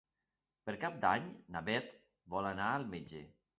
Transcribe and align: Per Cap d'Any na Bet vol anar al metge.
Per 0.69 0.73
Cap 0.83 0.97
d'Any 1.03 1.27
na 1.57 1.63
Bet 1.69 1.95
vol 2.37 2.51
anar 2.55 2.73
al 2.79 2.91
metge. 2.97 3.25